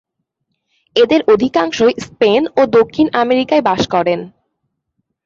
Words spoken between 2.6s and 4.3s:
দক্ষিণ আমেরিকায় বাস করেন।